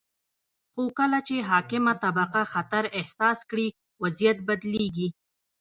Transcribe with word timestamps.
خو 0.71 0.83
کله 0.99 1.19
چې 1.27 1.35
حاکمه 1.49 1.93
طبقه 2.03 2.41
خطر 2.53 2.83
احساس 2.99 3.39
کړي، 3.49 3.67
وضعیت 4.01 4.37
بدلیږي. 4.47 5.07